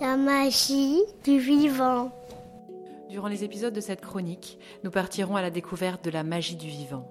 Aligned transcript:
La 0.00 0.16
magie 0.16 1.00
du 1.24 1.38
vivant. 1.38 2.10
Durant 3.08 3.28
les 3.28 3.44
épisodes 3.44 3.74
de 3.74 3.80
cette 3.80 4.00
chronique, 4.00 4.58
nous 4.84 4.90
partirons 4.90 5.36
à 5.36 5.42
la 5.42 5.50
découverte 5.50 6.04
de 6.04 6.10
la 6.10 6.22
magie 6.22 6.56
du 6.56 6.68
vivant. 6.68 7.10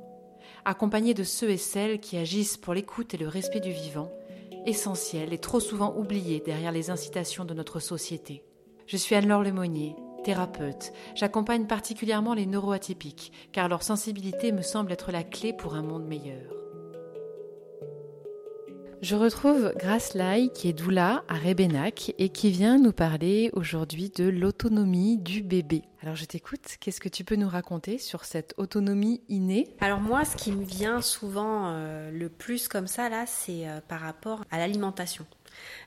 Accompagnés 0.65 1.13
de 1.13 1.23
ceux 1.23 1.49
et 1.49 1.57
celles 1.57 1.99
qui 1.99 2.17
agissent 2.17 2.57
pour 2.57 2.73
l'écoute 2.73 3.13
et 3.13 3.17
le 3.17 3.27
respect 3.27 3.59
du 3.59 3.71
vivant, 3.71 4.11
essentiel 4.65 5.33
et 5.33 5.37
trop 5.37 5.59
souvent 5.59 5.95
oublié 5.95 6.41
derrière 6.45 6.71
les 6.71 6.89
incitations 6.89 7.45
de 7.45 7.53
notre 7.53 7.79
société. 7.79 8.43
Je 8.87 8.97
suis 8.97 9.15
Anne-Laure 9.15 9.43
Lemonnier, 9.43 9.95
thérapeute. 10.25 10.91
J'accompagne 11.13 11.67
particulièrement 11.67 12.33
les 12.33 12.47
neuroatypiques, 12.47 13.31
car 13.51 13.69
leur 13.69 13.83
sensibilité 13.83 14.51
me 14.51 14.63
semble 14.63 14.91
être 14.91 15.11
la 15.11 15.23
clé 15.23 15.53
pour 15.53 15.75
un 15.75 15.83
monde 15.83 16.07
meilleur. 16.07 16.51
Je 19.03 19.15
retrouve 19.15 19.71
Grace 19.77 20.15
Lai, 20.15 20.49
qui 20.51 20.67
est 20.67 20.73
doula 20.73 21.23
à 21.27 21.35
Rebenac 21.35 22.15
et 22.17 22.29
qui 22.29 22.49
vient 22.49 22.79
nous 22.79 22.91
parler 22.91 23.51
aujourd'hui 23.53 24.09
de 24.09 24.23
l'autonomie 24.23 25.19
du 25.19 25.43
bébé. 25.43 25.83
Alors 26.01 26.15
je 26.15 26.25
t'écoute, 26.25 26.77
qu'est-ce 26.79 26.99
que 26.99 27.09
tu 27.09 27.23
peux 27.23 27.35
nous 27.35 27.47
raconter 27.47 27.99
sur 27.99 28.25
cette 28.25 28.55
autonomie 28.57 29.21
innée? 29.29 29.67
Alors 29.79 29.99
moi, 29.99 30.25
ce 30.25 30.35
qui 30.35 30.51
me 30.51 30.63
vient 30.63 31.01
souvent 31.01 31.67
euh, 31.67 32.09
le 32.09 32.29
plus 32.29 32.67
comme 32.67 32.87
ça, 32.87 33.09
là, 33.09 33.25
c'est 33.27 33.67
euh, 33.67 33.79
par 33.87 33.99
rapport 33.99 34.43
à 34.49 34.57
l'alimentation. 34.57 35.27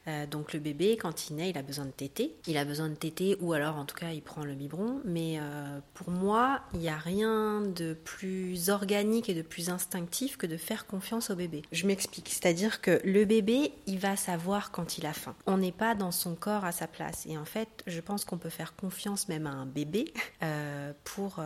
Euh, 0.09 0.27
donc 0.27 0.53
le 0.53 0.61
bébé, 0.61 0.97
quand 0.97 1.29
il 1.29 1.37
naît, 1.37 1.51
il 1.51 1.59
a 1.59 1.63
besoin 1.63 1.85
de 1.85 1.91
téter. 1.91 2.35
Il 2.47 2.57
a 2.57 2.65
besoin 2.65 2.89
de 2.89 2.95
téter 2.95 3.37
ou 3.41 3.53
alors 3.53 3.77
en 3.77 3.85
tout 3.85 3.97
cas 3.97 4.11
il 4.11 4.23
prend 4.23 4.45
le 4.45 4.55
biberon. 4.55 5.01
Mais 5.05 5.39
euh, 5.39 5.79
pour 5.95 6.11
moi, 6.11 6.61
il 6.75 6.81
n'y 6.81 6.89
a 6.89 6.97
rien 6.97 7.61
de 7.61 7.95
plus 7.95 8.71
organique 8.71 9.29
et 9.29 9.35
de 9.35 9.43
plus 9.43 9.71
instinctif 9.71 10.37
que 10.37 10.47
de 10.47 10.57
faire 10.57 10.87
confiance 10.87 11.30
au 11.30 11.35
bébé. 11.35 11.63
Je 11.73 11.87
m'explique. 11.87 12.29
C'est-à-dire 12.29 12.80
que 12.80 13.01
le 13.05 13.25
bébé, 13.25 13.73
il 13.87 13.99
va 13.99 14.16
savoir 14.16 14.71
quand 14.71 14.99
il 14.99 15.07
a 15.07 15.13
faim. 15.13 15.35
On 15.47 15.59
n'est 15.59 15.73
pas 15.73 15.95
dans 15.95 16.13
son 16.13 16.35
corps 16.35 16.65
à 16.65 16.73
sa 16.73 16.87
place. 16.87 17.27
Et 17.27 17.37
en 17.37 17.45
fait, 17.45 17.69
je 17.87 18.01
pense 18.01 18.25
qu'on 18.25 18.38
peut 18.38 18.49
faire 18.49 18.75
confiance 18.77 19.29
même 19.29 19.47
à 19.47 19.51
un 19.51 19.66
bébé 19.66 20.13
euh, 20.43 20.93
pour, 21.05 21.41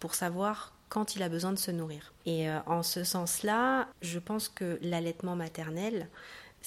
pour 0.00 0.14
savoir 0.14 0.74
quand 0.88 1.16
il 1.16 1.22
a 1.22 1.28
besoin 1.28 1.52
de 1.52 1.58
se 1.58 1.70
nourrir. 1.70 2.14
Et 2.24 2.48
en 2.66 2.82
ce 2.82 3.04
sens-là, 3.04 3.88
je 4.00 4.18
pense 4.18 4.48
que 4.48 4.78
l'allaitement 4.80 5.36
maternel, 5.36 6.08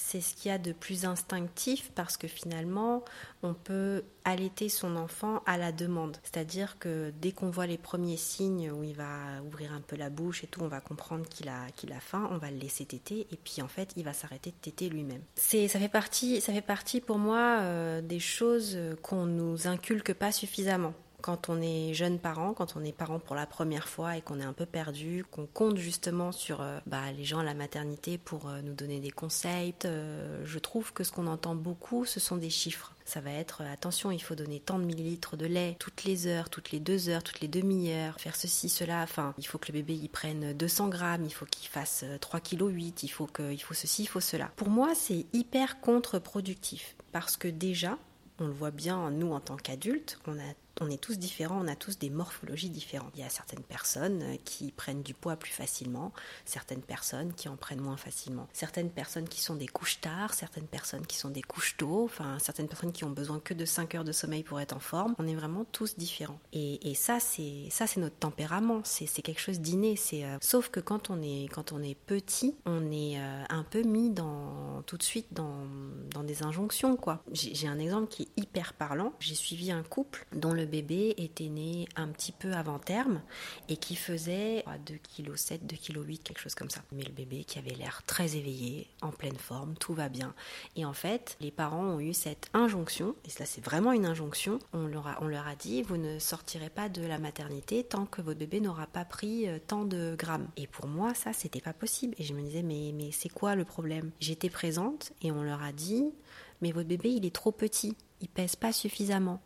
c'est 0.04 0.20
ce 0.20 0.34
qu'il 0.34 0.50
y 0.50 0.54
a 0.54 0.58
de 0.58 0.72
plus 0.72 1.04
instinctif 1.04 1.92
parce 1.94 2.16
que 2.16 2.26
finalement, 2.26 3.04
on 3.42 3.54
peut 3.54 4.02
allaiter 4.24 4.68
son 4.68 4.96
enfant 4.96 5.42
à 5.46 5.56
la 5.56 5.70
demande. 5.70 6.16
C'est-à-dire 6.24 6.78
que 6.78 7.12
dès 7.20 7.30
qu'on 7.32 7.50
voit 7.50 7.66
les 7.66 7.78
premiers 7.78 8.16
signes 8.16 8.70
où 8.70 8.82
il 8.82 8.94
va 8.94 9.40
ouvrir 9.46 9.72
un 9.72 9.80
peu 9.80 9.96
la 9.96 10.10
bouche 10.10 10.42
et 10.42 10.48
tout, 10.48 10.60
on 10.62 10.68
va 10.68 10.80
comprendre 10.80 11.28
qu'il 11.28 11.48
a, 11.48 11.70
qu'il 11.76 11.92
a 11.92 12.00
faim, 12.00 12.28
on 12.32 12.38
va 12.38 12.50
le 12.50 12.58
laisser 12.58 12.84
téter 12.84 13.26
et 13.30 13.36
puis 13.36 13.62
en 13.62 13.68
fait, 13.68 13.92
il 13.96 14.04
va 14.04 14.12
s'arrêter 14.12 14.50
de 14.50 14.56
téter 14.56 14.88
lui-même. 14.88 15.22
C'est, 15.36 15.68
ça, 15.68 15.78
fait 15.78 15.88
partie, 15.88 16.40
ça 16.40 16.52
fait 16.52 16.60
partie 16.60 17.00
pour 17.00 17.18
moi 17.18 17.58
euh, 17.60 18.02
des 18.02 18.20
choses 18.20 18.78
qu'on 19.02 19.26
nous 19.26 19.68
inculque 19.68 20.14
pas 20.14 20.32
suffisamment 20.32 20.94
quand 21.22 21.48
on 21.48 21.62
est 21.62 21.94
jeune 21.94 22.18
parent, 22.18 22.52
quand 22.52 22.74
on 22.76 22.84
est 22.84 22.92
parent 22.92 23.20
pour 23.20 23.36
la 23.36 23.46
première 23.46 23.88
fois 23.88 24.16
et 24.16 24.20
qu'on 24.20 24.40
est 24.40 24.44
un 24.44 24.52
peu 24.52 24.66
perdu, 24.66 25.24
qu'on 25.30 25.46
compte 25.46 25.78
justement 25.78 26.32
sur 26.32 26.60
euh, 26.60 26.80
bah, 26.86 27.12
les 27.16 27.24
gens 27.24 27.38
à 27.38 27.44
la 27.44 27.54
maternité 27.54 28.18
pour 28.18 28.48
euh, 28.48 28.60
nous 28.60 28.74
donner 28.74 28.98
des 28.98 29.10
conseils, 29.12 29.74
euh, 29.84 30.42
je 30.44 30.58
trouve 30.58 30.92
que 30.92 31.04
ce 31.04 31.12
qu'on 31.12 31.28
entend 31.28 31.54
beaucoup, 31.54 32.04
ce 32.04 32.20
sont 32.20 32.36
des 32.36 32.50
chiffres. 32.50 32.92
Ça 33.04 33.20
va 33.20 33.30
être 33.30 33.62
attention, 33.62 34.10
il 34.10 34.22
faut 34.22 34.34
donner 34.34 34.60
tant 34.60 34.78
de 34.78 34.84
millilitres 34.84 35.36
de 35.36 35.46
lait 35.46 35.76
toutes 35.78 36.04
les 36.04 36.26
heures, 36.26 36.50
toutes 36.50 36.72
les 36.72 36.80
deux 36.80 37.08
heures, 37.08 37.22
toutes 37.22 37.40
les 37.40 37.48
demi-heures, 37.48 38.18
faire 38.20 38.36
ceci, 38.36 38.68
cela. 38.68 39.02
Enfin, 39.02 39.34
il 39.38 39.46
faut 39.46 39.58
que 39.58 39.68
le 39.68 39.78
bébé 39.78 39.94
y 39.94 40.08
prenne 40.08 40.52
200 40.52 40.88
grammes, 40.88 41.24
il 41.24 41.32
faut 41.32 41.46
qu'il 41.46 41.68
fasse 41.68 42.04
3 42.20 42.40
kg 42.40 42.66
8, 42.68 43.02
il 43.02 43.08
faut 43.08 43.26
que, 43.26 43.56
faut 43.56 43.74
ceci, 43.74 44.02
il 44.02 44.06
faut 44.06 44.20
cela. 44.20 44.50
Pour 44.56 44.70
moi, 44.70 44.94
c'est 44.94 45.26
hyper 45.32 45.80
contre-productif 45.80 46.96
parce 47.12 47.36
que 47.36 47.48
déjà, 47.48 47.98
on 48.38 48.46
le 48.46 48.52
voit 48.52 48.70
bien, 48.70 49.10
nous 49.10 49.32
en 49.32 49.40
tant 49.40 49.56
qu'adultes, 49.56 50.18
on 50.26 50.38
a 50.38 50.54
on 50.80 50.90
est 50.90 51.00
tous 51.00 51.18
différents, 51.18 51.60
on 51.62 51.68
a 51.68 51.76
tous 51.76 51.98
des 51.98 52.10
morphologies 52.10 52.70
différentes. 52.70 53.12
Il 53.14 53.20
y 53.20 53.24
a 53.24 53.28
certaines 53.28 53.62
personnes 53.62 54.22
euh, 54.22 54.36
qui 54.44 54.72
prennent 54.72 55.02
du 55.02 55.14
poids 55.14 55.36
plus 55.36 55.52
facilement, 55.52 56.12
certaines 56.44 56.82
personnes 56.82 57.32
qui 57.34 57.48
en 57.48 57.56
prennent 57.56 57.80
moins 57.80 57.96
facilement, 57.96 58.48
certaines 58.52 58.90
personnes 58.90 59.28
qui 59.28 59.40
sont 59.40 59.56
des 59.56 59.66
couches 59.66 60.00
tard, 60.00 60.34
certaines 60.34 60.66
personnes 60.66 61.06
qui 61.06 61.16
sont 61.16 61.30
des 61.30 61.42
couches 61.42 61.76
tôt, 61.76 62.04
enfin 62.04 62.38
certaines 62.38 62.68
personnes 62.68 62.92
qui 62.92 63.04
ont 63.04 63.10
besoin 63.10 63.40
que 63.40 63.54
de 63.54 63.64
5 63.64 63.94
heures 63.94 64.04
de 64.04 64.12
sommeil 64.12 64.42
pour 64.42 64.60
être 64.60 64.74
en 64.74 64.80
forme. 64.80 65.14
On 65.18 65.26
est 65.26 65.34
vraiment 65.34 65.64
tous 65.64 65.96
différents. 65.96 66.38
Et, 66.52 66.78
ça, 66.94 67.18
c'est 67.20 67.68
ça, 67.70 67.86
c'est 67.86 68.00
notre 68.00 68.16
tempérament. 68.16 68.82
C'est 68.84 69.06
quelque 69.22 69.40
chose 69.40 69.60
d'inné. 69.60 69.96
C'est 69.96 70.24
euh, 70.24 70.36
sauf 70.40 70.68
que 70.68 70.78
quand 70.78 71.10
on 71.10 71.20
est 71.22 71.48
quand 71.50 71.72
on 71.72 71.82
est 71.82 71.94
petit, 71.94 72.54
on 72.66 72.90
est 72.90 73.18
euh, 73.18 73.44
un 73.48 73.64
peu 73.64 73.82
mis 73.82 74.10
dans 74.10 74.82
tout 74.86 74.96
de 74.96 75.02
suite 75.02 75.26
dans, 75.32 75.66
dans 76.10 76.22
des 76.22 76.42
injonctions 76.42 76.96
quoi. 76.96 77.22
J'ai 77.32 77.68
un 77.68 77.78
exemple 77.78 78.08
qui 78.08 78.22
est 78.22 78.40
hyper 78.40 78.74
parlant. 78.74 79.12
J'ai 79.20 79.34
suivi 79.34 79.72
un 79.72 79.82
couple 79.82 80.26
dont 80.32 80.52
le 80.52 80.61
bébé 80.66 81.14
était 81.18 81.48
né 81.48 81.86
un 81.96 82.08
petit 82.08 82.32
peu 82.32 82.52
avant 82.52 82.78
terme 82.78 83.22
et 83.68 83.76
qui 83.76 83.96
faisait 83.96 84.64
2,7 84.86 85.58
kg, 85.58 85.66
2,8 85.66 85.78
kg, 85.78 86.22
quelque 86.22 86.40
chose 86.40 86.54
comme 86.54 86.70
ça. 86.70 86.82
Mais 86.92 87.02
le 87.02 87.12
bébé 87.12 87.44
qui 87.44 87.58
avait 87.58 87.74
l'air 87.74 88.02
très 88.06 88.36
éveillé, 88.36 88.88
en 89.00 89.10
pleine 89.10 89.36
forme, 89.36 89.74
tout 89.74 89.94
va 89.94 90.08
bien. 90.08 90.34
Et 90.76 90.84
en 90.84 90.92
fait, 90.92 91.36
les 91.40 91.50
parents 91.50 91.84
ont 91.84 92.00
eu 92.00 92.14
cette 92.14 92.48
injonction, 92.54 93.14
et 93.24 93.30
cela 93.30 93.46
c'est 93.46 93.64
vraiment 93.64 93.92
une 93.92 94.06
injonction, 94.06 94.58
on 94.72 94.86
leur, 94.86 95.06
a, 95.06 95.18
on 95.20 95.26
leur 95.26 95.46
a 95.46 95.54
dit, 95.54 95.82
vous 95.82 95.96
ne 95.96 96.18
sortirez 96.18 96.70
pas 96.70 96.88
de 96.88 97.02
la 97.02 97.18
maternité 97.18 97.84
tant 97.84 98.06
que 98.06 98.22
votre 98.22 98.38
bébé 98.38 98.60
n'aura 98.60 98.86
pas 98.86 99.04
pris 99.04 99.48
euh, 99.48 99.58
tant 99.66 99.84
de 99.84 100.14
grammes. 100.16 100.48
Et 100.56 100.66
pour 100.66 100.86
moi, 100.86 101.14
ça, 101.14 101.32
c'était 101.32 101.60
pas 101.60 101.72
possible. 101.72 102.14
Et 102.18 102.24
je 102.24 102.34
me 102.34 102.42
disais, 102.42 102.62
mais, 102.62 102.92
mais 102.94 103.10
c'est 103.12 103.28
quoi 103.28 103.54
le 103.54 103.64
problème? 103.64 104.10
J'étais 104.20 104.50
présente 104.50 105.12
et 105.22 105.32
on 105.32 105.42
leur 105.42 105.62
a 105.62 105.72
dit, 105.72 106.12
mais 106.60 106.72
votre 106.72 106.88
bébé, 106.88 107.10
il 107.10 107.26
est 107.26 107.34
trop 107.34 107.52
petit, 107.52 107.96
il 108.20 108.28
pèse 108.28 108.56
pas 108.56 108.72
suffisamment 108.72 109.40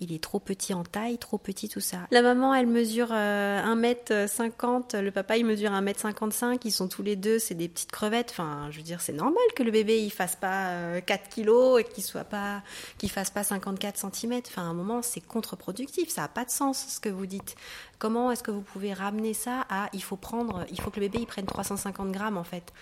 il 0.00 0.12
est 0.12 0.22
trop 0.22 0.38
petit 0.40 0.74
en 0.74 0.84
taille, 0.84 1.18
trop 1.18 1.38
petit 1.38 1.68
tout 1.68 1.80
ça. 1.80 1.98
La 2.10 2.20
maman, 2.20 2.54
elle 2.54 2.66
mesure 2.66 3.08
1m50, 3.08 4.94
euh, 4.94 5.02
le 5.02 5.10
papa, 5.10 5.38
il 5.38 5.46
mesure 5.46 5.70
1m55, 5.70 6.60
ils 6.64 6.70
sont 6.70 6.88
tous 6.88 7.02
les 7.02 7.16
deux, 7.16 7.38
c'est 7.38 7.54
des 7.54 7.68
petites 7.68 7.90
crevettes. 7.90 8.30
Enfin, 8.30 8.68
je 8.70 8.76
veux 8.76 8.82
dire, 8.82 9.00
c'est 9.00 9.12
normal 9.12 9.42
que 9.54 9.62
le 9.62 9.70
bébé, 9.70 10.02
il 10.02 10.10
fasse 10.10 10.36
pas 10.36 11.00
4 11.00 11.20
euh, 11.20 11.28
kilos 11.30 11.80
et 11.80 11.84
qu'il 11.84 12.04
soit 12.04 12.24
pas, 12.24 12.62
qu'il 12.98 13.10
fasse 13.10 13.30
pas 13.30 13.42
54 13.42 13.96
cm. 14.12 14.42
Enfin, 14.46 14.62
à 14.62 14.66
un 14.66 14.74
moment, 14.74 15.00
c'est 15.00 15.20
contre-productif, 15.20 16.10
ça 16.10 16.24
a 16.24 16.28
pas 16.28 16.44
de 16.44 16.50
sens 16.50 16.86
ce 16.88 17.00
que 17.00 17.08
vous 17.08 17.26
dites. 17.26 17.54
Comment 17.98 18.30
est-ce 18.30 18.42
que 18.42 18.50
vous 18.50 18.60
pouvez 18.60 18.92
ramener 18.92 19.32
ça 19.32 19.66
à, 19.70 19.88
il 19.94 20.02
faut 20.02 20.16
prendre, 20.16 20.66
il 20.70 20.80
faut 20.80 20.90
que 20.90 21.00
le 21.00 21.06
bébé, 21.06 21.20
il 21.22 21.26
prenne 21.26 21.46
350 21.46 22.12
grammes 22.12 22.36
en 22.36 22.44
fait 22.44 22.72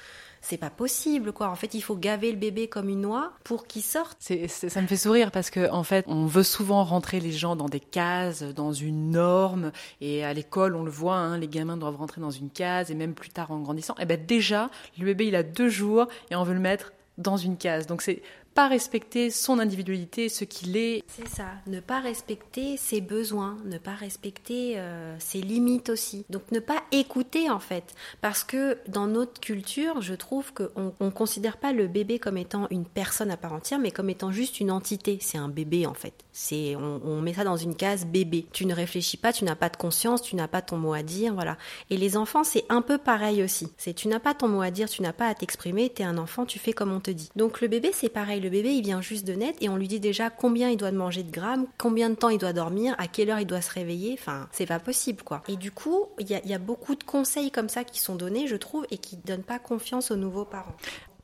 c'est 0.45 0.59
pas 0.59 0.71
possible 0.71 1.33
quoi. 1.33 1.49
En 1.49 1.55
fait, 1.55 1.75
il 1.75 1.81
faut 1.81 1.97
gaver 1.97 2.31
le 2.31 2.39
bébé 2.39 2.69
comme 2.69 2.89
une 2.89 3.01
noix 3.01 3.33
pour 3.45 3.67
qu'il 3.67 3.83
sorte. 3.83 4.19
Ça 4.49 4.83
me 4.83 4.87
fait 4.87 4.97
sourire 4.97 5.31
parce 5.31 5.51
que 5.51 5.71
en 5.71 5.83
fait, 5.83 6.05
on 6.09 6.27
veut 6.27 6.43
souvent 6.43 6.85
rentrer 6.85 7.21
les 7.21 7.33
gens 7.33 7.57
dans 7.57 7.69
des 7.69 7.81
cases, 7.81 8.43
dans 8.43 8.73
une 8.73 9.11
norme. 9.11 9.73
Et 10.01 10.25
à 10.25 10.33
l'école, 10.33 10.77
on 10.77 10.85
le 10.85 10.91
voit, 10.91 11.17
hein, 11.17 11.39
les 11.39 11.49
gamins 11.49 11.77
doivent 11.77 11.97
rentrer 11.97 12.21
dans 12.21 12.31
une 12.31 12.51
case 12.51 12.91
et 12.91 12.95
même 12.95 13.15
plus 13.15 13.31
tard 13.31 13.51
en 13.51 13.61
grandissant. 13.61 13.95
Et 13.95 14.03
eh 14.03 14.07
ben 14.07 14.25
déjà, 14.25 14.71
le 14.99 15.07
bébé 15.07 15.27
il 15.27 15.37
a 15.37 15.43
deux 15.43 15.69
jours 15.69 16.07
et 16.31 16.37
on 16.37 16.45
veut 16.45 16.55
le 16.55 16.61
mettre 16.61 16.93
dans 17.19 17.37
une 17.37 17.57
case. 17.57 17.87
Donc 17.87 18.03
c'est 18.03 18.23
pas 18.55 18.69
respecter 18.69 19.31
son 19.31 19.59
individualité, 19.59 20.29
ce 20.29 20.45
qu'il 20.45 20.77
est. 20.77 21.03
C'est 21.09 21.29
ça, 21.29 21.47
ne 21.67 21.81
pas 21.81 22.01
respecter 22.01 22.77
ses 22.77 23.01
besoins, 23.01 23.57
ne 23.65 23.79
pas 23.79 23.95
respecter 23.95 24.75
euh, 24.77 25.17
ses 25.19 25.41
limites 25.41 25.91
aussi. 25.91 26.25
Donc 26.31 26.43
ne 26.53 26.61
pas 26.61 26.83
écouter 26.93 27.51
en 27.51 27.59
fait. 27.59 27.95
Parce 28.21 28.45
que 28.45 28.79
dans 28.89 29.07
notre 29.07 29.41
culture, 29.41 30.01
je 30.01 30.15
trouve 30.15 30.53
qu'on 30.53 30.93
ne 31.01 31.11
considère 31.11 31.57
pas 31.57 31.73
le 31.73 31.89
bébé 31.89 32.19
comme 32.19 32.37
étant 32.37 32.69
une 32.71 32.85
personne 32.85 33.31
à 33.31 33.37
part 33.37 33.53
entière, 33.53 33.81
mais 33.81 33.91
comme 33.91 34.09
étant 34.09 34.31
juste 34.31 34.61
une 34.61 34.71
entité. 34.71 35.19
C'est 35.21 35.39
un 35.39 35.49
bébé 35.49 35.87
en 35.87 35.95
fait. 35.95 36.15
C'est 36.33 36.77
on, 36.77 37.21
met 37.21 37.35
ça 37.35 37.45
dans 37.45 37.57
une 37.57 37.75
case 37.75 38.07
bébé. 38.07 38.47
Tu 38.53 38.67
ne 38.67 38.75
réfléchis 38.75 39.17
pas, 39.17 39.33
tu 39.33 39.45
n'as 39.45 39.57
pas 39.57 39.69
de 39.69 39.77
conscience, 39.77 40.23
tu 40.23 40.37
n'as 40.37 40.49
pas 40.49 40.63
ton 40.63 40.77
mot 40.77 40.93
à 40.93 41.03
dire, 41.03 41.35
voilà. 41.35 41.57
Et 41.91 41.97
les 41.97 42.17
enfants, 42.17 42.45
c'est 42.45 42.65
un 42.69 42.83
peu 42.83 42.99
pareil 42.99 43.43
aussi. 43.43 43.69
C'est 43.77 43.95
tu 43.95 44.09
n'as 44.09 44.21
pas 44.21 44.35
ton 44.35 44.49
mot 44.49 44.63
à 44.63 44.71
dire, 44.71 44.89
tu 44.89 45.03
n'as 45.03 45.13
pas 45.13 45.29
à 45.29 45.35
t'exprimer, 45.35 45.93
tu 45.95 46.03
es 46.03 46.05
un 46.05 46.19
enfant, 46.19 46.47
tu 46.47 46.59
fais 46.59 46.73
comme 46.73 46.93
on 46.93 47.01
te 47.01 47.11
dit. 47.11 47.31
Donc 47.37 47.61
le 47.61 47.69
bébé, 47.69 47.91
c'est 47.93 48.09
pareil 48.09 48.41
le 48.45 48.51
bébé, 48.51 48.75
il 48.75 48.83
vient 48.83 49.01
juste 49.01 49.27
de 49.27 49.33
naître 49.33 49.59
et 49.61 49.69
on 49.69 49.77
lui 49.77 49.89
dit 49.89 50.01
déjà 50.01 50.31
combien 50.31 50.71
il 50.71 50.77
doit 50.77 50.93
manger 50.93 51.23
de 51.23 51.31
grammes, 51.31 51.67
combien 51.79 52.11
de 52.11 52.15
temps 52.15 52.29
il 52.29 52.39
doit 52.39 52.53
dormir, 52.53 52.95
à 52.99 53.09
quelle 53.09 53.31
heure 53.31 53.41
il 53.41 53.47
doit 53.47 53.61
se 53.61 53.73
réveiller. 53.73 54.17
Enfin, 54.19 54.49
c'est 54.53 54.67
pas 54.67 54.79
possible, 54.79 55.23
quoi. 55.23 55.43
Et 55.49 55.57
du 55.57 55.71
coup, 55.71 56.07
il 56.19 56.29
y, 56.29 56.55
a, 56.55 56.59
beaucoup 56.59 56.95
de 56.95 57.05
conseils 57.05 57.51
comme 57.51 57.69
ça 57.69 57.85
qui 57.85 58.01
sont 58.01 58.15
donnés, 58.15 58.47
je 58.47 58.57
trouve, 58.57 58.87
et 58.91 58.99
qui 58.99 59.17
donnent 59.17 59.43
pas 59.43 59.59
confiance 59.59 60.11
aux 60.11 60.17
nouveaux 60.17 60.45
parents. 60.45 60.77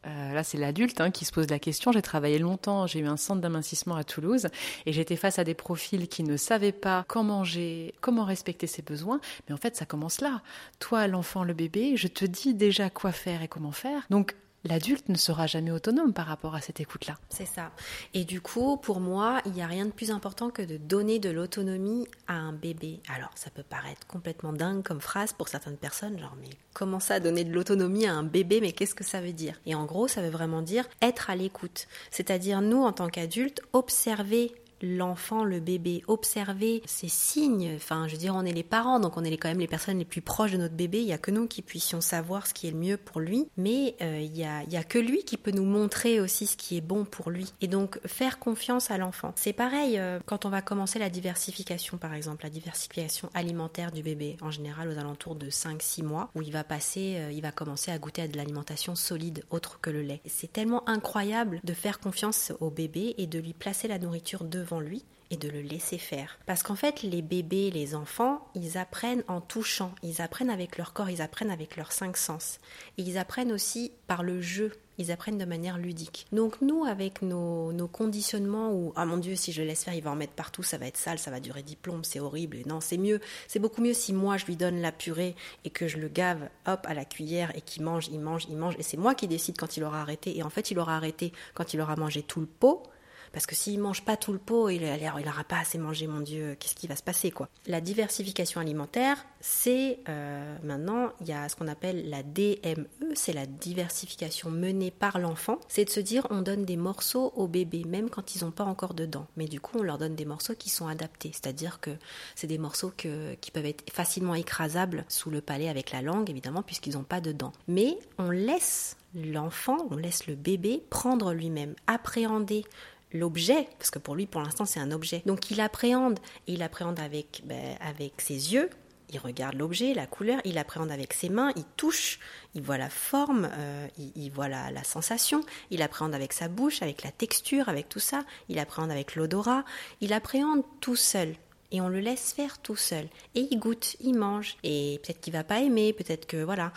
Euh, 0.07 0.33
là, 0.33 0.43
c'est 0.43 0.57
l'adulte 0.57 1.01
hein, 1.01 1.11
qui 1.11 1.27
se 1.27 1.33
pose 1.33 1.49
la 1.51 1.59
question. 1.59 1.93
J'ai 1.93 2.01
travaillé 2.01 2.39
longtemps, 2.39 2.87
j'ai 2.87 3.01
eu 3.01 3.07
un 3.07 3.19
centre 3.19 3.43
d'amincissement 3.43 3.97
à 3.97 4.05
Toulouse 4.05 4.49
et 4.87 4.93
j'étais 4.93 5.17
face 5.17 5.39
à 5.39 5.45
des 5.45 5.55
profils 5.55 6.09
qui 6.09 6.23
ne 6.23 6.39
savaient 6.39 6.73
pas 6.73 7.05
comment 7.07 7.39
manger, 7.39 7.95
comment 8.01 8.25
respecter 8.25 8.67
ses 8.67 8.81
besoins. 8.81 9.21
Mais 9.47 9.55
en 9.55 9.59
fait, 9.59 9.77
ça 9.77 9.85
commence 9.85 10.23
là. 10.23 10.41
Toi, 10.79 11.07
l'enfant, 11.07 11.45
le 11.45 11.53
bébé, 11.53 11.97
je 11.97 12.09
te 12.09 12.25
dis 12.25 12.55
déjà 12.55 12.89
quoi 12.89 13.13
faire 13.13 13.43
et 13.43 13.49
comment 13.49 13.73
faire. 13.73 14.07
Donc, 14.09 14.35
l'adulte 14.65 15.09
ne 15.09 15.17
sera 15.17 15.47
jamais 15.47 15.71
autonome 15.71 16.13
par 16.13 16.27
rapport 16.27 16.55
à 16.55 16.61
cette 16.61 16.81
écoute-là. 16.81 17.17
C'est 17.29 17.47
ça. 17.47 17.71
Et 18.15 18.25
du 18.25 18.41
coup, 18.41 18.77
pour 18.77 19.01
moi, 19.01 19.41
il 19.47 19.53
n'y 19.53 19.63
a 19.63 19.67
rien 19.67 19.87
de 19.87 19.91
plus 19.91 20.11
important 20.11 20.51
que 20.51 20.63
de 20.63 20.77
donner 20.77 21.19
de 21.19 21.31
l'autonomie 21.31 22.07
à 22.27 22.35
un 22.35 22.53
bébé. 22.53 23.01
Alors, 23.15 23.31
ça 23.35 23.51
peut 23.51 23.63
paraître 23.63 24.07
complètement 24.07 24.53
dingue 24.53 24.83
comme 24.83 25.01
phrase 25.01 25.33
pour 25.33 25.49
certaines 25.49 25.77
personnes, 25.77 26.19
genre, 26.19 26.37
mais 26.41 26.51
comment 26.75 27.01
ça, 27.01 27.21
donner 27.21 27.45
de 27.45 27.53
l'autonomie 27.53 28.07
à 28.07 28.15
un 28.15 28.23
bébé, 28.23 28.61
mais 28.61 28.73
qu'est-ce 28.73 28.95
que 28.95 29.05
ça 29.05 29.21
veut 29.21 29.33
dire? 29.33 29.61
Et 29.67 29.75
en 29.75 29.85
gros, 29.85 30.09
ça 30.09 30.23
veut 30.23 30.31
vraiment 30.31 30.63
dire 30.63 30.85
être 31.03 31.31
à 31.31 31.37
l'écoute. 31.37 31.87
C'est-à-dire, 32.11 32.61
nous, 32.61 32.83
en 32.83 32.93
tant 32.93 33.09
qu'adultes, 33.09 33.63
observer 33.73 34.53
l'enfant, 34.83 35.45
le 35.45 35.61
bébé, 35.61 36.03
observer 36.07 36.83
ces 36.87 37.09
signes. 37.09 37.73
Enfin, 37.77 38.07
je 38.09 38.13
veux 38.13 38.19
dire, 38.19 38.35
on 38.35 38.45
est 38.45 38.53
les 38.53 38.63
parents, 38.63 39.01
donc 39.01 39.17
on 39.17 39.25
est 39.25 39.37
quand 39.37 39.49
même 39.49 39.61
les 39.61 39.67
personnes 39.67 39.99
les 39.99 40.05
plus 40.05 40.21
proches 40.21 40.53
de 40.53 40.57
notre 40.57 40.75
bébé. 40.75 41.01
Il 41.01 41.07
n'y 41.07 41.13
a 41.13 41.19
que 41.19 41.31
nous 41.31 41.47
qui 41.47 41.63
puissions 41.63 42.01
savoir 42.01 42.47
ce 42.47 42.55
qui 42.55 42.69
est 42.69 42.71
le 42.71 42.79
mieux 42.79 42.97
pour 42.97 43.21
lui. 43.21 43.49
Mais 43.57 43.97
euh, 44.03 44.21
il 44.21 44.33
n'y 44.33 44.45
a, 44.45 44.59
a 44.59 44.85
que 44.85 44.99
lui 44.99 45.25
qui 45.25 45.37
peut 45.37 45.51
nous 45.51 45.65
montrer 45.65 46.21
aussi 46.21 46.47
ce 46.47 46.57
qui 46.57 46.77
est 46.77 46.81
bon 46.81 47.05
pour 47.05 47.31
lui. 47.31 47.53
Et 47.61 47.69
donc, 47.69 47.99
faire 48.07 48.39
confiance 48.39 48.91
à 48.91 48.99
l'enfant. 48.99 49.33
C'est 49.37 49.53
pareil 49.53 49.99
euh, 49.99 50.19
quand 50.27 50.45
on 50.45 50.51
va 50.51 50.63
commencer 50.63 50.99
la 50.99 51.11
diversification, 51.11 51.99
par 51.99 52.15
exemple, 52.15 52.45
la 52.45 52.51
diversification 52.51 53.31
alimentaire 53.35 53.93
du 53.93 54.03
bébé, 54.03 54.37
en 54.41 54.51
général 54.51 54.89
aux 54.89 54.99
alentours 54.99 55.35
de 55.35 55.51
5-6 55.51 56.03
mois, 56.03 56.31
où 56.35 56.43
il 56.43 56.53
va 56.53 56.65
passer, 56.65 57.17
euh, 57.19 57.33
il 57.33 57.43
va 57.43 57.53
commencer 57.53 57.91
à 57.91 57.99
goûter 57.99 58.23
à 58.23 58.29
de 58.29 58.37
l'alimentation 58.37 58.95
solide, 58.95 59.45
autre 59.51 59.81
que 59.81 59.91
le 59.91 60.03
lait. 60.03 60.21
C'est 60.27 60.53
tellement 60.53 60.89
incroyable 60.89 61.61
de 61.65 61.73
faire 61.75 62.01
confiance 62.01 62.53
au 62.61 62.71
bébé 62.71 63.15
et 63.19 63.27
de 63.27 63.39
lui 63.39 63.53
placer 63.53 63.89
la 63.89 63.99
nourriture 63.99 64.45
devant 64.45 64.70
lui 64.79 65.03
et 65.31 65.37
de 65.37 65.49
le 65.49 65.61
laisser 65.61 65.99
faire. 65.99 66.39
Parce 66.47 66.63
qu'en 66.63 66.75
fait, 66.75 67.03
les 67.03 67.23
bébés, 67.23 67.71
les 67.71 67.95
enfants, 67.95 68.47
ils 68.55 68.77
apprennent 68.79 69.23
en 69.29 69.41
touchant, 69.41 69.93
ils 70.03 70.21
apprennent 70.21 70.51
avec 70.51 70.77
leur 70.77 70.93
corps, 70.93 71.11
ils 71.11 71.23
apprennent 71.23 71.51
avec 71.51 71.77
leurs 71.77 71.93
cinq 71.93 72.17
sens. 72.17 72.59
Et 72.99 73.03
ils 73.03 73.17
apprennent 73.17 73.53
aussi 73.53 73.93
par 74.09 74.25
le 74.25 74.41
jeu, 74.41 74.73
ils 74.99 75.13
apprennent 75.13 75.39
de 75.39 75.45
manière 75.45 75.79
ludique. 75.79 76.27
Donc 76.33 76.61
nous, 76.61 76.85
avec 76.85 77.23
nos, 77.23 77.73
conditionnements 77.93 78.73
où, 78.73 78.93
ah 78.97 79.07
mon 79.07 79.19
Dieu, 79.19 79.37
si 79.37 79.53
je 79.53 79.63
laisse 79.63 79.85
faire, 79.85 79.95
il 79.95 80.03
va 80.03 80.11
en 80.11 80.17
mettre 80.17 80.33
partout, 80.33 80.65
ça 80.65 80.79
va 80.79 80.87
être 80.87 80.97
sale, 80.97 81.21
ça 81.21 81.31
va 81.31 81.39
durer 81.39 81.63
diplôme, 81.63 82.03
c'est 82.03 82.21
horrible. 82.21 82.57
Et 82.57 82.65
non, 82.65 82.81
c'est 82.81 82.99
mieux. 82.99 83.21
C'est 83.47 83.61
beaucoup 83.61 83.83
mieux 83.83 83.95
si 83.95 84.13
moi, 84.13 84.37
je 84.37 84.47
lui 84.47 84.57
donne 84.57 84.81
la 84.81 84.93
purée 84.93 85.37
et 85.65 85.71
que 85.71 85.87
je 85.87 85.99
le 85.99 86.09
gave, 86.09 86.49
hop, 86.67 86.85
à 86.89 86.95
la 86.95 87.05
cuillère 87.05 87.57
et 87.57 87.61
qu'il 87.61 87.85
mange, 87.85 88.09
il 88.09 88.19
mange, 88.19 88.47
il 88.51 88.57
mange. 88.57 88.75
Et 88.79 88.83
c'est 88.83 88.97
moi 88.97 89.15
qui 89.15 89.29
décide 89.29 89.57
quand 89.57 89.77
il 89.77 89.85
aura 89.85 90.01
arrêté. 90.01 90.37
Et 90.37 90.43
en 90.43 90.51
fait, 90.51 90.73
il 90.73 90.79
aura 90.81 90.97
arrêté 90.97 91.33
quand 91.55 91.73
il 91.73 91.81
aura 91.81 91.95
mangé 91.95 92.23
tout 92.23 92.41
le 92.41 92.47
pot 92.47 92.83
parce 93.33 93.47
que 93.47 93.55
s'il 93.55 93.81
mange 93.81 94.05
pas 94.05 94.17
tout 94.17 94.33
le 94.33 94.39
pot, 94.39 94.69
il 94.69 94.83
n'aura 94.83 95.45
pas 95.45 95.59
assez 95.59 95.79
mangé, 95.79 96.07
mon 96.07 96.21
Dieu, 96.21 96.57
qu'est-ce 96.59 96.75
qui 96.75 96.87
va 96.87 96.97
se 96.97 97.03
passer 97.03 97.33
La 97.67 97.81
diversification 97.81 98.61
alimentaire, 98.61 99.25
c'est 99.41 100.01
euh, 100.09 100.57
maintenant, 100.63 101.11
il 101.21 101.29
y 101.29 101.33
a 101.33 101.49
ce 101.49 101.57
qu'on 101.57 101.69
appelle 101.69 102.09
la 102.09 102.23
DME, 102.23 102.87
c'est 103.15 103.33
la 103.33 103.47
diversification 103.47 104.51
menée 104.51 104.91
par 104.91 105.19
l'enfant. 105.19 105.59
C'est 105.69 105.85
de 105.85 105.91
se 105.91 106.01
dire, 106.01 106.27
on 106.31 106.43
donne 106.43 106.65
des 106.65 106.77
morceaux 106.77 107.33
aux 107.37 107.49
bébés, 107.49 107.85
même 107.85 108.11
quand 108.11 108.35
ils 108.35 108.45
n'ont 108.45 108.51
pas 108.51 108.65
encore 108.65 108.95
de 108.95 109.07
dents. 109.07 109.27
Mais 109.37 109.47
du 109.47 109.61
coup, 109.61 109.79
on 109.79 109.83
leur 109.83 109.99
donne 109.99 110.17
des 110.17 110.25
morceaux 110.25 110.55
qui 110.55 110.71
sont 110.71 110.89
adaptés, 110.89 111.31
c'est-à-dire 111.33 111.81
que 111.81 111.91
c'est 112.35 112.47
des 112.47 112.59
morceaux 112.59 112.93
qui 112.97 113.51
peuvent 113.51 113.67
être 113.67 113.91
facilement 113.93 114.35
écrasables 114.35 115.05
sous 115.09 115.31
le 115.31 115.41
palais 115.41 115.69
avec 115.69 115.93
la 115.93 116.03
langue, 116.03 116.29
évidemment, 116.31 116.63
puisqu'ils 116.63 116.95
n'ont 116.95 117.05
pas 117.05 117.21
de 117.21 117.33
dents. 117.33 117.53
Mais 117.69 117.99
on 118.19 118.31
laisse 118.31 118.97
l'enfant, 119.15 119.77
on 119.91 119.97
laisse 119.97 120.27
le 120.27 120.35
bébé 120.35 120.83
prendre 120.91 121.33
lui-même, 121.33 121.75
appréhender 121.87 122.65
l'objet, 123.13 123.69
parce 123.79 123.91
que 123.91 123.99
pour 123.99 124.15
lui, 124.15 124.27
pour 124.27 124.41
l'instant, 124.41 124.65
c'est 124.65 124.81
un 124.81 124.91
objet. 124.91 125.23
Donc 125.27 125.51
il 125.51 125.61
appréhende, 125.61 126.19
et 126.47 126.55
il 126.55 126.63
appréhende 126.63 127.01
avec, 127.01 127.43
ben, 127.45 127.77
avec 127.81 128.21
ses 128.21 128.53
yeux, 128.53 128.71
il 129.13 129.19
regarde 129.19 129.57
l'objet, 129.57 129.93
la 129.95 130.07
couleur, 130.07 130.41
il 130.45 130.57
appréhende 130.59 130.93
avec 130.93 131.13
ses 131.13 131.29
mains, 131.29 131.53
il 131.57 131.65
touche, 131.77 132.21
il 132.55 132.63
voit 132.63 132.79
la 132.79 132.91
forme, 132.91 133.49
euh, 133.53 133.89
il, 134.15 134.31
voit 134.31 134.49
la, 134.49 134.71
la, 134.71 134.85
sensation, 134.85 135.41
il 135.71 135.83
appréhende 135.83 136.15
avec 136.15 136.33
sa 136.33 136.49
bouche, 136.49 136.83
avec 136.83 137.03
la 137.03 137.11
texture, 137.11 137.69
avec 137.69 137.89
tout 137.89 137.99
ça, 137.99 138.25
il 138.49 138.59
appréhende 138.59 138.91
avec 138.91 139.17
l'odorat, 139.17 139.65
il 140.01 140.13
appréhende 140.13 140.63
tout 140.81 140.97
seul. 140.97 141.35
Et 141.73 141.81
on 141.81 141.89
le 141.89 142.01
laisse 142.01 142.33
faire 142.33 142.59
tout 142.59 142.77
seul. 142.77 143.07
Et 143.37 143.47
il 143.51 143.59
goûte, 143.59 143.97
il 144.01 144.15
mange. 144.15 144.57
Et 144.65 145.01
peut-être 145.03 145.21
qu'il 145.21 145.33
va 145.33 145.45
pas 145.45 145.61
aimer, 145.61 145.93
peut-être 145.93 146.27
que 146.27 146.43
voilà 146.43 146.73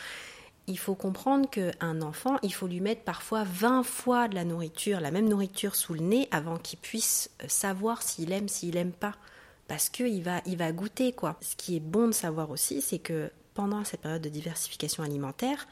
il 0.68 0.77
faut 0.77 0.95
comprendre 0.95 1.50
qu'un 1.50 2.01
enfant, 2.01 2.38
il 2.42 2.54
faut 2.54 2.68
lui 2.68 2.80
mettre 2.80 3.01
parfois 3.01 3.44
20 3.44 3.83
fois 3.83 4.27
de 4.27 4.36
la 4.36 4.45
nourriture, 4.45 5.00
la 5.00 5.12
même 5.12 5.27
nourriture 5.27 5.75
sous 5.75 5.94
le 5.94 6.01
nez 6.01 6.27
avant 6.31 6.57
qu'il 6.57 6.80
puisse 6.80 7.30
euh, 7.42 7.45
savoir 7.48 8.01
s'il 8.01 8.31
aime, 8.31 8.48
s'il 8.48 8.77
aime 8.77 8.94
pas. 8.94 9.15
Parce 9.68 9.89
qu'il 9.89 10.24
va, 10.24 10.42
il 10.45 10.57
va 10.57 10.71
goûter, 10.71 11.13
quoi. 11.13 11.38
Ce 11.42 11.56
qui 11.56 11.75
est 11.75 11.81
bon 11.81 12.07
de 12.07 12.13
savoir 12.13 12.50
aussi, 12.50 12.81
c'est 12.81 13.00
que 13.00 13.31
pendant 13.54 13.83
cette 13.83 14.01
période 14.01 14.21
de 14.21 14.30
diversification 14.30 15.04
alimentaire, 15.04 15.68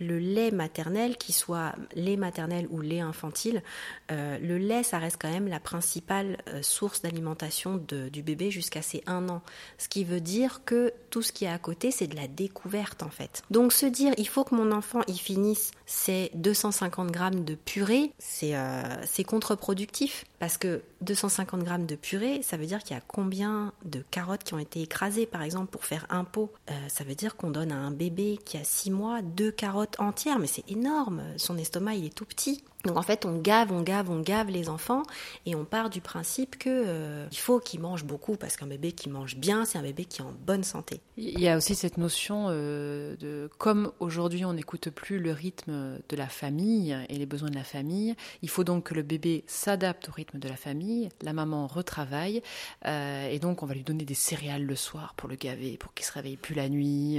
le 0.00 0.18
lait 0.18 0.50
maternel, 0.50 1.16
qu'il 1.16 1.34
soit 1.34 1.74
lait 1.94 2.16
maternel 2.16 2.66
ou 2.70 2.80
lait 2.80 3.00
infantile, 3.00 3.62
euh, 4.10 4.38
le 4.38 4.58
lait, 4.58 4.82
ça 4.82 4.98
reste 4.98 5.18
quand 5.20 5.30
même 5.30 5.48
la 5.48 5.60
principale 5.60 6.38
euh, 6.48 6.62
source 6.62 7.02
d'alimentation 7.02 7.76
du 7.76 8.22
bébé 8.22 8.50
jusqu'à 8.50 8.82
ses 8.82 9.02
un 9.06 9.28
an. 9.28 9.42
Ce 9.78 9.88
qui 9.88 10.04
veut 10.04 10.20
dire 10.20 10.62
que 10.64 10.92
tout 11.10 11.22
ce 11.22 11.32
qui 11.32 11.44
est 11.44 11.50
à 11.50 11.58
côté, 11.58 11.90
c'est 11.90 12.06
de 12.06 12.16
la 12.16 12.28
découverte 12.28 13.02
en 13.02 13.10
fait. 13.10 13.42
Donc 13.50 13.72
se 13.72 13.86
dire, 13.86 14.12
il 14.18 14.28
faut 14.28 14.44
que 14.44 14.54
mon 14.54 14.72
enfant 14.72 15.00
y 15.06 15.16
finisse 15.16 15.70
ses 15.86 16.30
250 16.34 17.10
grammes 17.10 17.44
de 17.44 17.54
purée, 17.54 18.12
euh, 18.42 18.82
c'est 19.04 19.24
contre-productif. 19.24 20.24
Parce 20.38 20.56
que 20.56 20.82
250 21.00 21.64
grammes 21.64 21.86
de 21.86 21.96
purée, 21.96 22.42
ça 22.42 22.56
veut 22.56 22.66
dire 22.66 22.82
qu'il 22.82 22.94
y 22.94 22.98
a 22.98 23.02
combien 23.06 23.72
de 23.84 24.04
carottes 24.10 24.44
qui 24.44 24.54
ont 24.54 24.58
été 24.58 24.82
écrasées, 24.82 25.26
par 25.26 25.42
exemple, 25.42 25.66
pour 25.66 25.84
faire 25.84 26.06
un 26.10 26.24
pot. 26.24 26.52
ça 26.88 27.04
veut 27.04 27.14
dire 27.14 27.36
qu'on 27.36 27.50
donne 27.50 27.72
à 27.72 27.76
un 27.76 27.90
bébé 27.90 28.38
qui 28.44 28.56
a 28.56 28.64
6 28.64 28.90
mois 28.90 29.22
deux 29.22 29.50
carottes 29.50 29.98
entière, 29.98 30.38
mais 30.38 30.46
c'est 30.46 30.68
énorme. 30.70 31.22
Son 31.36 31.58
estomac, 31.58 31.94
il 31.94 32.06
est 32.06 32.14
tout 32.14 32.24
petit. 32.24 32.62
Donc 32.84 32.96
en 32.96 33.02
fait, 33.02 33.26
on 33.26 33.36
gave, 33.38 33.72
on 33.72 33.82
gave, 33.82 34.08
on 34.08 34.20
gave 34.20 34.50
les 34.50 34.68
enfants 34.68 35.02
et 35.46 35.56
on 35.56 35.64
part 35.64 35.90
du 35.90 36.00
principe 36.00 36.56
que 36.58 36.68
euh, 36.70 37.26
il 37.32 37.38
faut 37.38 37.58
qu'ils 37.58 37.80
mangent 37.80 38.04
beaucoup 38.04 38.36
parce 38.36 38.56
qu'un 38.56 38.68
bébé 38.68 38.92
qui 38.92 39.08
mange 39.08 39.36
bien, 39.36 39.64
c'est 39.64 39.78
un 39.78 39.82
bébé 39.82 40.04
qui 40.04 40.20
est 40.20 40.24
en 40.24 40.32
bonne 40.46 40.62
santé. 40.62 41.00
Il 41.16 41.40
y 41.40 41.48
a 41.48 41.56
aussi 41.56 41.74
cette 41.74 41.98
notion 41.98 42.46
euh, 42.48 43.16
de 43.16 43.50
comme 43.58 43.90
aujourd'hui 43.98 44.44
on 44.44 44.52
n'écoute 44.52 44.90
plus 44.90 45.18
le 45.18 45.32
rythme 45.32 45.98
de 46.08 46.16
la 46.16 46.28
famille 46.28 46.96
et 47.08 47.18
les 47.18 47.26
besoins 47.26 47.50
de 47.50 47.56
la 47.56 47.64
famille, 47.64 48.14
il 48.42 48.48
faut 48.48 48.62
donc 48.62 48.84
que 48.84 48.94
le 48.94 49.02
bébé 49.02 49.42
s'adapte 49.48 50.08
au 50.08 50.12
rythme 50.12 50.38
de 50.38 50.48
la 50.48 50.56
famille. 50.56 51.08
La 51.22 51.32
maman 51.32 51.66
retravaille 51.66 52.42
euh, 52.86 53.28
et 53.28 53.40
donc 53.40 53.64
on 53.64 53.66
va 53.66 53.74
lui 53.74 53.82
donner 53.82 54.04
des 54.04 54.14
céréales 54.14 54.64
le 54.64 54.76
soir 54.76 55.14
pour 55.16 55.28
le 55.28 55.34
gaver, 55.34 55.78
pour 55.78 55.94
qu'il 55.94 56.06
se 56.06 56.12
réveille 56.12 56.36
plus 56.36 56.54
la 56.54 56.68
nuit. 56.68 57.18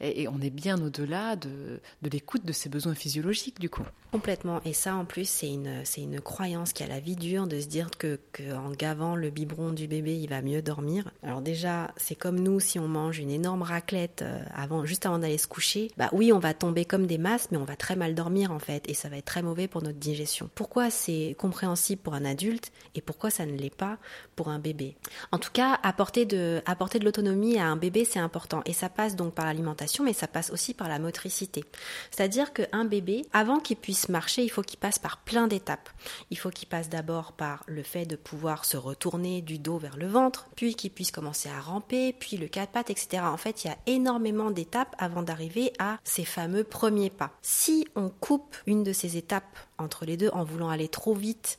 Et, 0.00 0.22
et, 0.22 0.28
on 0.28 0.40
est 0.40 0.50
bien 0.50 0.82
au-delà 0.82 1.36
de, 1.36 1.80
de 2.02 2.10
l'écoute 2.10 2.44
de 2.44 2.52
ses 2.52 2.68
besoins 2.68 2.96
physiologiques 2.96 3.60
du 3.60 3.70
coup. 3.70 3.84
Complètement. 4.10 4.60
Et 4.64 4.72
ça, 4.72 4.87
en 4.94 5.04
plus, 5.04 5.28
c'est 5.28 5.50
une, 5.50 5.84
c'est 5.84 6.02
une 6.02 6.20
croyance 6.20 6.72
qui 6.72 6.82
a 6.82 6.86
la 6.86 7.00
vie 7.00 7.16
dure 7.16 7.46
de 7.46 7.60
se 7.60 7.66
dire 7.66 7.90
que, 7.98 8.18
que, 8.32 8.54
en 8.54 8.70
gavant 8.70 9.16
le 9.16 9.30
biberon 9.30 9.72
du 9.72 9.86
bébé, 9.86 10.16
il 10.16 10.28
va 10.28 10.42
mieux 10.42 10.62
dormir. 10.62 11.10
Alors 11.22 11.40
déjà, 11.40 11.90
c'est 11.96 12.14
comme 12.14 12.38
nous, 12.38 12.60
si 12.60 12.78
on 12.78 12.88
mange 12.88 13.18
une 13.18 13.30
énorme 13.30 13.62
raclette 13.62 14.22
euh, 14.22 14.42
avant, 14.54 14.84
juste 14.84 15.06
avant 15.06 15.18
d'aller 15.18 15.38
se 15.38 15.46
coucher, 15.46 15.90
bah 15.96 16.08
oui, 16.12 16.32
on 16.32 16.38
va 16.38 16.54
tomber 16.54 16.84
comme 16.84 17.06
des 17.06 17.18
masses, 17.18 17.48
mais 17.50 17.58
on 17.58 17.64
va 17.64 17.76
très 17.76 17.96
mal 17.96 18.14
dormir 18.14 18.52
en 18.52 18.58
fait, 18.58 18.88
et 18.88 18.94
ça 18.94 19.08
va 19.08 19.16
être 19.16 19.24
très 19.24 19.42
mauvais 19.42 19.68
pour 19.68 19.82
notre 19.82 19.98
digestion. 19.98 20.50
Pourquoi 20.54 20.90
c'est 20.90 21.36
compréhensible 21.38 22.00
pour 22.02 22.14
un 22.14 22.24
adulte 22.24 22.72
et 22.94 23.00
pourquoi 23.00 23.30
ça 23.30 23.46
ne 23.46 23.56
l'est 23.56 23.74
pas 23.74 23.98
pour 24.36 24.48
un 24.48 24.58
bébé? 24.58 24.96
En 25.32 25.38
tout 25.38 25.52
cas, 25.52 25.78
apporter 25.82 26.26
de, 26.26 26.62
apporter 26.66 26.98
de 26.98 27.04
l'autonomie 27.04 27.58
à 27.58 27.66
un 27.66 27.76
bébé, 27.76 28.04
c'est 28.04 28.18
important, 28.18 28.62
et 28.64 28.72
ça 28.72 28.88
passe 28.88 29.16
donc 29.16 29.34
par 29.34 29.46
l'alimentation, 29.46 30.04
mais 30.04 30.12
ça 30.12 30.28
passe 30.28 30.50
aussi 30.50 30.74
par 30.74 30.88
la 30.88 30.98
motricité. 30.98 31.64
C'est-à-dire 32.10 32.52
qu'un 32.52 32.84
bébé, 32.84 33.24
avant 33.32 33.58
qu'il 33.58 33.76
puisse 33.76 34.08
marcher, 34.08 34.42
il 34.42 34.48
faut 34.48 34.62
qu'il 34.62 34.77
passe 34.78 34.98
par 34.98 35.18
plein 35.18 35.46
d'étapes. 35.46 35.88
Il 36.30 36.38
faut 36.38 36.50
qu'il 36.50 36.68
passe 36.68 36.88
d'abord 36.88 37.32
par 37.32 37.64
le 37.66 37.82
fait 37.82 38.06
de 38.06 38.16
pouvoir 38.16 38.64
se 38.64 38.76
retourner 38.76 39.42
du 39.42 39.58
dos 39.58 39.78
vers 39.78 39.96
le 39.96 40.06
ventre, 40.06 40.48
puis 40.56 40.74
qu'il 40.74 40.90
puisse 40.90 41.10
commencer 41.10 41.48
à 41.48 41.60
ramper, 41.60 42.12
puis 42.12 42.36
le 42.36 42.48
quatre 42.48 42.72
pattes, 42.72 42.90
etc. 42.90 43.22
En 43.24 43.36
fait, 43.36 43.64
il 43.64 43.68
y 43.68 43.70
a 43.70 43.78
énormément 43.86 44.50
d'étapes 44.50 44.94
avant 44.98 45.22
d'arriver 45.22 45.72
à 45.78 45.98
ces 46.04 46.24
fameux 46.24 46.64
premiers 46.64 47.10
pas. 47.10 47.32
Si 47.42 47.86
on 47.96 48.08
coupe 48.08 48.56
une 48.66 48.84
de 48.84 48.92
ces 48.92 49.16
étapes 49.16 49.58
entre 49.78 50.04
les 50.04 50.16
deux 50.16 50.30
en 50.32 50.44
voulant 50.44 50.68
aller 50.68 50.88
trop 50.88 51.14
vite, 51.14 51.58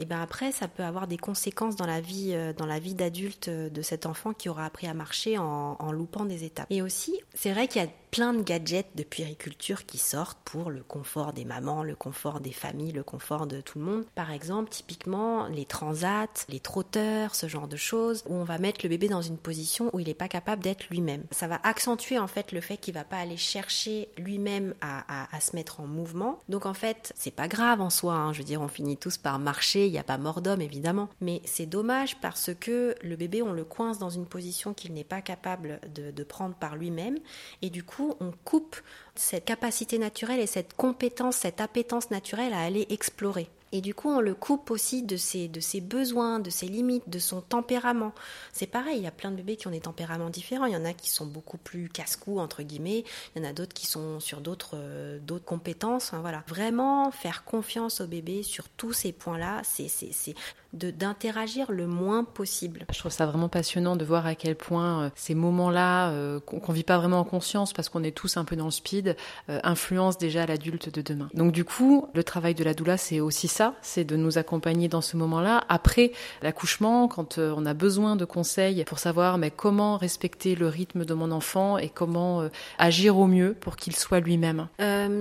et 0.00 0.06
ben 0.06 0.20
après 0.20 0.50
ça 0.50 0.66
peut 0.66 0.82
avoir 0.82 1.06
des 1.06 1.18
conséquences 1.18 1.76
dans 1.76 1.86
la 1.86 2.00
vie 2.00 2.32
euh, 2.32 2.52
dans 2.52 2.66
la 2.66 2.78
vie 2.78 2.94
d'adulte 2.94 3.48
euh, 3.48 3.68
de 3.68 3.82
cet 3.82 4.06
enfant 4.06 4.32
qui 4.32 4.48
aura 4.48 4.64
appris 4.64 4.86
à 4.86 4.94
marcher 4.94 5.38
en, 5.38 5.92
loupant 5.92 6.24
des 6.24 6.44
étapes. 6.44 6.66
Et 6.70 6.82
aussi, 6.82 7.20
c'est 7.34 7.52
vrai 7.52 7.66
qu'il 7.66 7.82
y 7.82 7.84
a 7.84 7.88
plein 8.10 8.32
de 8.32 8.42
gadgets 8.42 8.88
de 8.94 9.02
puériculture 9.02 9.86
qui 9.86 9.98
sortent 9.98 10.38
pour 10.44 10.70
le 10.70 10.82
confort 10.82 11.32
des 11.32 11.44
mamans, 11.44 11.82
le 11.82 11.94
confort 11.94 12.40
des 12.40 12.52
familles, 12.52 12.92
le 12.92 13.02
confort 13.02 13.46
de 13.46 13.60
tout 13.60 13.78
le 13.78 13.84
monde. 13.84 14.04
Par 14.14 14.30
exemple, 14.30 14.70
typiquement 14.70 15.46
les 15.48 15.64
transats, 15.64 16.46
les 16.48 16.60
trotteurs, 16.60 17.34
ce 17.34 17.48
genre 17.48 17.68
de 17.68 17.76
choses, 17.76 18.22
où 18.28 18.34
on 18.34 18.44
va 18.44 18.58
mettre 18.58 18.80
le 18.84 18.88
bébé 18.88 19.08
dans 19.08 19.22
une 19.22 19.38
position 19.38 19.90
où 19.92 20.00
il 20.00 20.06
n'est 20.06 20.14
pas 20.14 20.28
capable 20.28 20.62
d'être 20.62 20.88
lui-même. 20.90 21.24
Ça 21.30 21.48
va 21.48 21.60
accentuer 21.62 22.18
en 22.18 22.26
fait 22.26 22.52
le 22.52 22.60
fait 22.60 22.76
qu'il 22.76 22.94
va 22.94 23.04
pas 23.04 23.18
aller 23.18 23.36
chercher 23.36 24.08
lui-même 24.16 24.74
à, 24.80 25.34
à, 25.34 25.40
se 25.40 25.54
mettre 25.54 25.80
en 25.80 25.86
mouvement. 25.86 26.38
Donc 26.48 26.66
en 26.66 26.74
fait, 26.74 27.12
c'est 27.16 27.30
pas 27.30 27.48
grave 27.48 27.59
grave 27.60 27.82
en 27.82 27.90
soi. 27.90 28.14
Hein. 28.14 28.32
Je 28.32 28.38
veux 28.38 28.44
dire, 28.44 28.62
on 28.62 28.68
finit 28.68 28.96
tous 28.96 29.18
par 29.18 29.38
marcher, 29.38 29.86
il 29.86 29.92
n'y 29.92 29.98
a 29.98 30.02
pas 30.02 30.16
mort 30.16 30.40
d'homme 30.40 30.62
évidemment. 30.62 31.10
Mais 31.20 31.42
c'est 31.44 31.66
dommage 31.66 32.18
parce 32.20 32.50
que 32.58 32.94
le 33.02 33.16
bébé, 33.16 33.42
on 33.42 33.52
le 33.52 33.64
coince 33.64 33.98
dans 33.98 34.08
une 34.08 34.24
position 34.24 34.72
qu'il 34.72 34.94
n'est 34.94 35.04
pas 35.04 35.20
capable 35.20 35.78
de, 35.94 36.10
de 36.10 36.24
prendre 36.24 36.54
par 36.54 36.76
lui-même. 36.76 37.18
Et 37.60 37.68
du 37.68 37.84
coup, 37.84 38.14
on 38.20 38.32
coupe 38.44 38.76
cette 39.14 39.44
capacité 39.44 39.98
naturelle 39.98 40.40
et 40.40 40.46
cette 40.46 40.74
compétence, 40.74 41.36
cette 41.36 41.60
appétence 41.60 42.10
naturelle 42.10 42.54
à 42.54 42.60
aller 42.60 42.86
explorer. 42.88 43.50
Et 43.72 43.80
du 43.80 43.94
coup, 43.94 44.10
on 44.10 44.20
le 44.20 44.34
coupe 44.34 44.70
aussi 44.70 45.02
de 45.02 45.16
ses, 45.16 45.46
de 45.46 45.60
ses 45.60 45.80
besoins, 45.80 46.40
de 46.40 46.50
ses 46.50 46.66
limites, 46.66 47.08
de 47.08 47.20
son 47.20 47.40
tempérament. 47.40 48.12
C'est 48.52 48.66
pareil, 48.66 48.96
il 48.96 49.04
y 49.04 49.06
a 49.06 49.12
plein 49.12 49.30
de 49.30 49.36
bébés 49.36 49.56
qui 49.56 49.68
ont 49.68 49.70
des 49.70 49.80
tempéraments 49.80 50.30
différents. 50.30 50.66
Il 50.66 50.72
y 50.72 50.76
en 50.76 50.84
a 50.84 50.92
qui 50.92 51.08
sont 51.08 51.26
beaucoup 51.26 51.58
plus 51.58 51.88
casse-cou, 51.88 52.40
entre 52.40 52.62
guillemets. 52.62 53.04
Il 53.34 53.42
y 53.42 53.46
en 53.46 53.48
a 53.48 53.52
d'autres 53.52 53.72
qui 53.72 53.86
sont 53.86 54.18
sur 54.18 54.40
d'autres 54.40 54.74
euh, 54.74 55.20
compétences. 55.44 56.12
voilà. 56.20 56.42
Vraiment 56.48 57.12
faire 57.12 57.44
confiance 57.44 58.00
au 58.00 58.06
bébé 58.06 58.42
sur 58.42 58.68
tous 58.68 58.92
ces 58.92 59.12
points-là, 59.12 59.62
c'est 59.64 60.34
d'interagir 60.72 61.72
le 61.72 61.88
moins 61.88 62.22
possible. 62.22 62.86
Je 62.92 62.98
trouve 62.98 63.10
ça 63.10 63.26
vraiment 63.26 63.48
passionnant 63.48 63.96
de 63.96 64.04
voir 64.04 64.26
à 64.26 64.36
quel 64.36 64.54
point 64.54 65.04
euh, 65.04 65.10
ces 65.16 65.34
moments-là, 65.34 66.10
euh, 66.10 66.38
qu'on 66.38 66.60
ne 66.68 66.76
vit 66.76 66.84
pas 66.84 66.98
vraiment 66.98 67.20
en 67.20 67.24
conscience 67.24 67.72
parce 67.72 67.88
qu'on 67.88 68.04
est 68.04 68.16
tous 68.16 68.36
un 68.36 68.44
peu 68.44 68.56
dans 68.56 68.66
le 68.66 68.70
speed, 68.70 69.16
influencent 69.48 70.18
déjà 70.18 70.46
l'adulte 70.46 70.92
de 70.92 71.02
demain. 71.02 71.28
Donc 71.34 71.52
du 71.52 71.64
coup, 71.64 72.08
le 72.14 72.22
travail 72.24 72.54
de 72.54 72.64
la 72.64 72.74
doula, 72.74 72.96
c'est 72.96 73.20
aussi 73.20 73.48
c'est 73.82 74.04
de 74.04 74.16
nous 74.16 74.38
accompagner 74.38 74.88
dans 74.88 75.00
ce 75.00 75.16
moment-là. 75.16 75.64
Après 75.68 76.12
l'accouchement, 76.42 77.08
quand 77.08 77.38
on 77.38 77.66
a 77.66 77.74
besoin 77.74 78.16
de 78.16 78.24
conseils 78.24 78.84
pour 78.84 78.98
savoir 78.98 79.38
mais 79.38 79.50
comment 79.50 79.96
respecter 79.96 80.54
le 80.54 80.68
rythme 80.68 81.04
de 81.04 81.14
mon 81.14 81.30
enfant 81.30 81.78
et 81.78 81.88
comment 81.88 82.48
agir 82.78 83.18
au 83.18 83.26
mieux 83.26 83.54
pour 83.58 83.76
qu'il 83.76 83.96
soit 83.96 84.20
lui-même. 84.20 84.68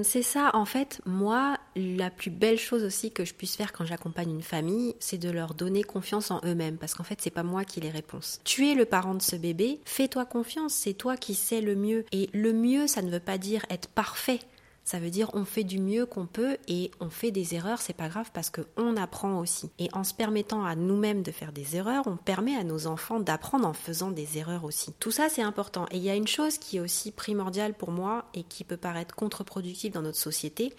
c'est 0.04 0.24
ça, 0.24 0.52
en 0.54 0.66
fait, 0.66 1.02
moi, 1.06 1.58
la 1.76 2.10
plus 2.10 2.32
belle 2.32 2.58
chose 2.58 2.84
aussi 2.84 3.12
que 3.12 3.26
je 3.26 3.34
puisse 3.34 3.56
faire 3.56 3.72
quand 3.72 3.86
j'accompagne 3.86 4.32
une 4.32 4.42
famille, 4.42 4.96
c'est 5.00 5.18
de 5.18 5.30
leur 5.30 5.54
donner 5.54 5.84
confiance 5.84 6.32
en 6.32 6.42
eux-mêmes, 6.46 6.78
parce 6.78 6.94
qu'en 6.94 7.04
fait, 7.04 7.20
c'est 7.22 7.30
pas 7.30 7.44
moi 7.44 7.64
qui 7.64 7.82
les 7.82 7.90
réponses. 7.90 8.40
Tu 8.44 8.70
es 8.70 8.76
le 8.76 8.86
parent 8.86 9.16
de 9.16 9.22
ce 9.22 9.36
bébé, 9.36 9.80
fais-toi 9.86 10.26
confiance, 10.26 10.74
c'est 10.74 10.94
toi 10.94 11.18
qui 11.18 11.36
sais 11.36 11.62
le 11.62 11.76
mieux. 11.76 12.06
Et 12.12 12.30
le 12.34 12.54
mieux, 12.54 12.88
ça 12.88 13.02
ne 13.02 13.10
veut 13.10 13.20
pas 13.20 13.38
dire 13.38 13.66
être 13.70 13.90
parfait. 13.90 14.40
Ça 14.90 14.98
veut 14.98 15.12
dire 15.12 15.30
on 15.34 15.46
fait 15.46 15.64
du 15.64 15.78
mieux 15.78 16.08
qu'on 16.08 16.26
peut 16.26 16.58
et 16.68 16.90
on 17.00 17.12
fait 17.12 17.30
des 17.30 17.54
erreurs, 17.54 17.80
c'est 17.80 17.94
pas 17.94 18.10
grave 18.10 18.32
parce 18.34 18.50
qu'on 18.50 18.98
apprend 18.98 19.38
aussi. 19.38 19.70
Et 19.78 19.88
en 19.94 20.04
se 20.04 20.16
permettant 20.16 20.66
à 20.66 20.76
nous-mêmes 20.76 21.22
de 21.22 21.30
faire 21.30 21.52
des 21.52 21.76
erreurs, 21.76 22.08
on 22.08 22.18
permet 22.18 22.56
à 22.56 22.64
nos 22.64 22.88
enfants 22.88 23.20
d'apprendre 23.20 23.68
en 23.68 23.74
faisant 23.74 24.10
des 24.10 24.40
erreurs 24.40 24.64
aussi. 24.64 24.92
Tout 25.00 25.12
ça 25.12 25.30
c'est 25.30 25.44
important. 25.44 25.86
Et 25.92 25.98
il 25.98 26.04
y 26.04 26.10
a 26.10 26.16
une 26.16 26.28
chose 26.28 26.58
qui 26.58 26.78
est 26.78 26.80
aussi 26.80 27.12
primordiale 27.12 27.76
pour 27.76 27.92
moi 27.92 28.26
et 28.34 28.42
qui 28.42 28.64
peut 28.64 28.78
paraître 28.78 29.14
contre-productive 29.14 29.94
dans 29.94 30.02
notre 30.02 30.18
société, 30.18 30.74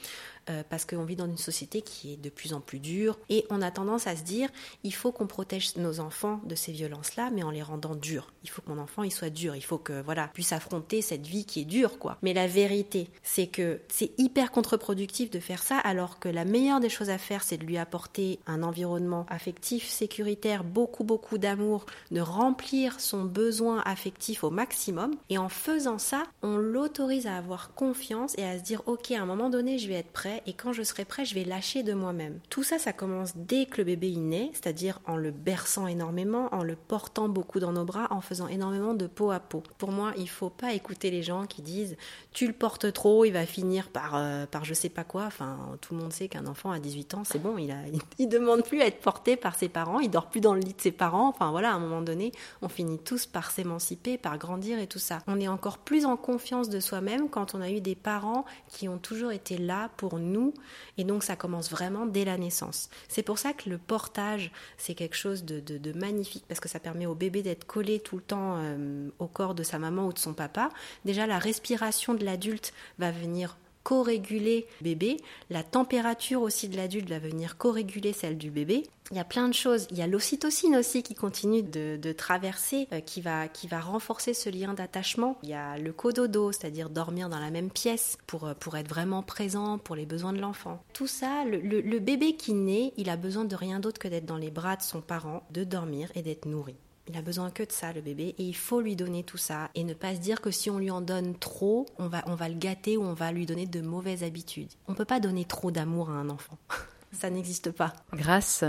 euh, 0.49 0.63
parce 0.69 0.85
qu'on 0.85 1.05
vit 1.05 1.17
dans 1.17 1.27
une 1.27 1.37
société 1.37 1.83
qui 1.83 2.15
est 2.15 2.17
de 2.17 2.31
plus 2.31 2.55
en 2.55 2.61
plus 2.61 2.79
dure 2.79 3.19
et 3.29 3.45
on 3.51 3.61
a 3.61 3.71
tendance 3.71 4.07
à 4.07 4.17
se 4.17 4.23
dire 4.23 4.49
il 4.85 4.95
faut 4.95 5.13
qu'on 5.13 5.27
protège 5.27 5.77
nos 5.77 6.01
enfants 6.01 6.41
de 6.45 6.55
ces 6.55 6.73
violences-là, 6.73 7.31
mais 7.33 7.43
en 7.43 7.51
les 7.51 7.63
rendant 7.63 7.95
durs. 7.95 8.33
Il 8.43 8.51
faut 8.51 8.63
que 8.63 8.71
mon 8.71 8.79
enfant 8.79 9.03
il 9.03 9.11
soit 9.11 9.31
dur, 9.31 9.55
il 9.55 9.63
faut 9.63 9.79
que 9.79 10.01
voilà 10.03 10.29
puisse 10.29 10.53
affronter 10.53 11.03
cette 11.03 11.27
vie 11.27 11.45
qui 11.45 11.61
est 11.61 11.65
dure 11.65 11.99
quoi. 11.99 12.17
Mais 12.23 12.33
la 12.33 12.47
vérité, 12.47 13.11
c'est 13.23 13.47
que 13.47 13.81
c'est 13.89 14.13
hyper 14.19 14.51
contre-productif 14.51 15.31
de 15.31 15.41
faire 15.41 15.63
ça, 15.63 15.79
alors 15.79 16.19
que 16.19 16.29
la 16.29 16.45
meilleure 16.45 16.81
des 16.81 16.89
choses 16.89 17.11
à 17.11 17.19
faire, 17.19 17.43
c'est 17.43 17.59
de 17.59 17.65
lui 17.65 17.77
apporter 17.77 18.39
un 18.47 18.63
environnement 18.63 19.27
affectif, 19.29 19.89
sécuritaire, 19.89 20.65
beaucoup 20.65 21.05
beaucoup 21.05 21.39
d'amour, 21.39 21.87
de 22.11 22.21
remplir 22.21 23.01
son 23.01 23.25
besoin 23.25 23.83
affectif 23.85 24.45
au 24.45 24.51
maximum. 24.51 25.15
Et 25.29 25.39
en 25.39 25.49
faisant 25.49 25.99
ça, 25.99 26.25
on 26.43 26.57
l'autorise 26.57 27.27
à 27.27 27.37
avoir 27.37 27.75
confiance 27.75 28.35
et 28.39 28.45
à 28.45 28.59
se 28.59 28.63
dire 28.63 28.83
ok, 28.87 29.11
à 29.11 29.21
un 29.21 29.27
moment 29.27 29.51
donné, 29.51 29.79
je 29.79 29.89
vais 29.89 29.95
être 29.95 30.13
prêt 30.13 30.30
et 30.47 30.53
quand 30.53 30.73
je 30.73 30.83
serai 30.83 31.05
prêt, 31.05 31.25
je 31.25 31.35
vais 31.35 31.45
lâcher 31.45 31.83
de 31.83 31.93
moi-même. 31.93 32.41
Tout 32.49 32.63
ça, 32.63 32.79
ça 32.79 32.93
commence 32.93 33.37
dès 33.37 33.67
que 33.67 33.79
le 33.79 33.85
bébé 33.85 34.13
est 34.13 34.17
né, 34.17 34.51
c'est-à-dire 34.53 35.01
en 35.07 35.17
le 35.17 35.31
berçant 35.31 35.87
énormément, 35.87 36.49
en 36.55 36.63
le 36.63 36.77
portant 36.77 37.29
beaucoup 37.29 37.61
dans 37.61 37.73
nos 37.73 37.85
bras, 37.85 38.09
en 38.11 38.21
faisant 38.21 38.49
énormément 38.49 38.95
de 38.95 39.07
peau 39.07 39.31
à 39.31 39.41
peau. 39.41 39.63
Pour 39.79 39.93
moi, 39.93 40.13
il 40.17 40.29
faut 40.29 40.51
pas 40.51 40.73
écouter 40.73 41.11
les 41.11 41.23
gens 41.23 41.47
qui 41.47 41.63
disent 41.63 41.97
tu 42.33 42.47
le 42.47 42.53
portes 42.53 42.93
trop, 42.93 43.25
il 43.25 43.33
va 43.33 43.47
finir 43.47 43.89
par, 43.89 44.15
euh, 44.15 44.47
par 44.47 44.65
je 44.65 44.75
sais 44.75 44.89
pas 44.89 45.05
quoi. 45.05 45.25
Enfin, 45.25 45.77
tout 45.81 45.95
le 45.95 46.01
monde 46.01 46.13
sait 46.13 46.29
qu'un 46.29 46.47
enfant 46.47 46.71
à 46.71 46.79
18 46.79 47.15
ans, 47.15 47.23
c'est 47.25 47.39
bon, 47.39 47.59
il, 47.59 47.71
a, 47.71 47.77
il, 48.19 48.29
demande 48.29 48.63
plus 48.63 48.81
à 48.81 48.87
être 48.87 49.01
porté 49.01 49.37
par 49.37 49.55
ses 49.55 49.69
parents, 49.69 50.01
il 50.01 50.11
dort 50.11 50.29
plus 50.29 50.41
dans 50.41 50.55
le 50.55 50.61
lit 50.61 50.75
de 50.75 50.81
ses 50.81 50.93
parents. 50.93 51.29
Enfin 51.29 51.51
voilà, 51.51 51.71
à 51.71 51.75
un 51.75 51.81
moment 51.81 52.03
donné, 52.03 52.33
on 52.63 52.69
finit 52.69 52.99
tous 52.99 53.27
par 53.27 53.51
s'émanciper, 53.51 54.19
par 54.19 54.39
grandir 54.39 54.79
et 54.79 54.87
tout 54.87 54.99
ça. 54.99 55.19
On 55.27 55.41
est 55.41 55.49
encore 55.49 55.79
plus 55.79 56.07
en 56.07 56.17
confiance 56.17 56.69
de 56.69 56.81
soi-même 56.81 57.29
quand 57.29 57.55
on 57.55 57.61
a 57.61 57.71
eu 57.71 57.81
des 57.81 57.95
parents 57.95 58.45
qui 58.69 58.89
ont 58.89 58.99
toujours 58.99 59.33
été 59.33 59.59
là 59.59 59.91
pour 59.97 60.19
nous. 60.21 60.55
Et 60.99 61.05
donc 61.05 61.23
ça 61.23 61.37
commence 61.37 61.71
vraiment 61.71 62.07
dès 62.07 62.25
la 62.25 62.39
naissance. 62.39 62.91
C'est 63.09 63.23
pour 63.23 63.39
ça 63.39 63.53
que 63.53 63.69
le 63.69 63.79
portage, 63.79 64.51
c'est 64.77 64.95
quelque 64.95 65.17
chose 65.17 65.45
de, 65.45 65.93
magnifique 65.93 66.45
parce 66.49 66.61
que 66.61 66.69
ça 66.69 66.79
permet 66.79 67.07
au 67.07 67.15
bébé 67.15 67.43
d'être 67.43 67.67
collé 67.67 68.01
tout 68.01 68.17
le 68.17 68.23
temps 68.23 68.57
euh, 68.59 69.09
au 69.19 69.27
corps 69.27 69.55
de 69.55 69.63
sa 69.63 69.79
maman 69.79 70.07
ou 70.07 70.13
de 70.13 70.19
son 70.19 70.35
papa. 70.35 70.71
Déjà, 71.05 71.27
la 71.27 71.39
respiration 71.39 72.15
de 72.15 72.25
l'adulte 72.25 72.73
va 72.99 73.11
venir 73.11 73.57
co-réguler 73.91 74.69
bébé, 74.83 75.17
la 75.51 75.65
température 75.65 76.43
aussi 76.43 76.69
de 76.69 76.77
l'adulte 76.77 77.09
va 77.09 77.19
venir 77.19 77.57
co-réguler 77.57 78.13
celle 78.13 78.39
du 78.39 78.49
bébé. 78.49 78.85
Il 79.11 79.17
y 79.17 79.21
a 79.21 79.25
plein 79.25 79.49
de 79.49 79.53
choses. 79.53 79.89
Il 79.91 79.99
y 79.99 80.03
a 80.03 80.07
l'ocytocine 80.07 80.77
aussi 80.77 81.03
qui 81.03 81.17
continue 81.17 81.65
de, 81.65 82.13
traverser, 82.13 82.87
euh, 82.93 83.01
qui, 83.01 83.21
va, 83.21 83.49
qui 83.49 83.67
va 83.67 83.81
renforcer 83.81 84.33
ce 84.33 84.49
lien 84.49 84.75
d'attachement. 84.75 85.39
Il 85.43 85.49
y 85.49 85.55
a 85.55 85.77
le 85.77 85.93
cododo, 85.93 86.53
c'est-à-dire 86.53 86.89
dormir 86.89 87.29
dans 87.29 87.41
la 87.41 87.51
même 87.51 87.69
pièce 87.69 88.17
pour, 88.29 88.47
euh, 88.47 88.55
pour 88.55 88.77
être 88.77 88.89
vraiment 88.89 89.25
présent 89.25 89.79
pour 89.79 89.97
les 89.97 90.07
besoins 90.07 90.33
de 90.33 90.41
l'enfant. 90.41 90.81
Tout 90.93 91.09
ça, 91.09 91.45
le, 91.45 91.59
le 91.59 91.99
bébé 91.99 92.37
qui 92.37 92.55
naît, 92.55 92.93
il 92.97 93.11
a 93.11 93.17
besoin 93.17 93.45
de 93.45 93.57
rien 93.57 93.81
d'autre 93.81 93.99
que 93.99 94.07
d'être 94.07 94.25
dans 94.25 94.37
les 94.37 94.53
bras 94.53 94.77
de 94.77 94.83
son 94.83 95.01
parent, 95.01 95.43
de 95.51 95.65
dormir 95.65 96.13
et 96.15 96.23
d'être 96.23 96.47
nourri. 96.47 96.77
Il 97.09 97.17
a 97.17 97.23
besoin 97.23 97.51
que 97.51 97.63
de 97.63 97.73
ça, 97.73 97.93
le 97.93 98.01
bébé, 98.01 98.35
et 98.39 98.45
il 98.45 98.57
faut 98.57 98.81
lui 98.81 98.97
donner 98.97 99.25
tout 99.25 99.37
ça. 99.37 99.71
Et 99.75 99.85
ne 99.85 99.95
pas 99.95 100.15
se 100.15 100.21
dire 100.21 100.41
que 100.41 100.51
si 100.51 100.71
on 100.71 100.79
lui 100.79 100.91
en 100.91 101.01
donne 101.01 101.37
trop, 101.37 101.87
on 101.99 102.09
va, 102.09 102.23
on 102.27 102.35
va 102.35 102.49
le 102.49 102.55
gâter 102.55 102.97
ou 102.97 103.03
on 103.03 103.15
va 103.15 103.33
lui 103.33 103.47
donner 103.47 103.67
de 103.67 103.81
mauvaises 103.81 104.23
habitudes. 104.23 104.71
On 104.89 104.93
ne 104.93 104.97
peut 104.97 105.05
pas 105.05 105.21
donner 105.21 105.45
trop 105.45 105.71
d'amour 105.71 106.11
à 106.11 106.15
un 106.15 106.31
enfant. 106.31 106.59
ça 107.13 107.31
n'existe 107.31 107.71
pas. 107.73 107.93
Grâce, 108.13 108.65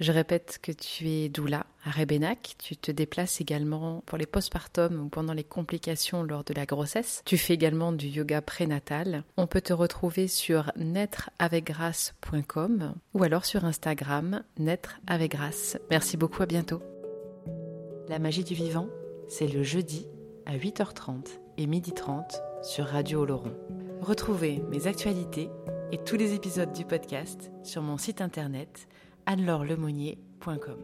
je 0.00 0.12
répète 0.12 0.58
que 0.62 0.72
tu 0.72 1.08
es 1.08 1.28
doula 1.28 1.66
à 1.84 1.90
Rebenac. 1.90 2.54
Tu 2.58 2.76
te 2.76 2.90
déplaces 2.90 3.40
également 3.40 4.02
pour 4.06 4.18
les 4.18 4.26
postpartum 4.26 5.00
ou 5.00 5.08
pendant 5.08 5.32
les 5.32 5.44
complications 5.44 6.22
lors 6.22 6.44
de 6.44 6.52
la 6.54 6.66
grossesse. 6.66 7.22
Tu 7.24 7.38
fais 7.38 7.54
également 7.54 7.92
du 7.92 8.08
yoga 8.08 8.42
prénatal. 8.42 9.22
On 9.36 9.46
peut 9.46 9.60
te 9.60 9.72
retrouver 9.72 10.26
sur 10.28 10.72
naîtreavecgrâce.com 10.76 12.94
ou 13.14 13.22
alors 13.22 13.44
sur 13.44 13.64
Instagram, 13.64 14.42
naître. 14.58 15.00
Merci 15.90 16.16
beaucoup, 16.16 16.42
à 16.42 16.46
bientôt. 16.46 16.82
La 18.10 18.18
magie 18.18 18.42
du 18.42 18.54
vivant, 18.54 18.88
c'est 19.28 19.46
le 19.46 19.62
jeudi 19.62 20.04
à 20.44 20.56
8h30 20.56 21.28
et 21.58 21.66
12h30 21.68 22.40
sur 22.60 22.86
Radio 22.86 23.20
Oloron. 23.20 23.52
Retrouvez 24.00 24.60
mes 24.68 24.88
actualités 24.88 25.48
et 25.92 25.98
tous 25.98 26.16
les 26.16 26.34
épisodes 26.34 26.72
du 26.72 26.84
podcast 26.84 27.52
sur 27.62 27.82
mon 27.82 27.98
site 27.98 28.20
internet 28.20 28.88
annelorelemonnier.com. 29.26 30.78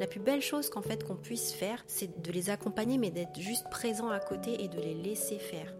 La 0.00 0.06
plus 0.06 0.20
belle 0.20 0.40
chose 0.40 0.70
qu'en 0.70 0.80
fait 0.80 1.04
qu'on 1.04 1.16
puisse 1.16 1.52
faire, 1.52 1.84
c'est 1.86 2.22
de 2.22 2.32
les 2.32 2.48
accompagner 2.48 2.96
mais 2.96 3.10
d'être 3.10 3.38
juste 3.38 3.68
présent 3.70 4.08
à 4.08 4.20
côté 4.20 4.64
et 4.64 4.68
de 4.68 4.80
les 4.80 4.94
laisser 4.94 5.38
faire. 5.38 5.70